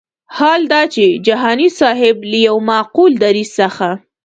[0.37, 3.89] حال دا چې جهاني صاحب له یو معقول دریځ څخه.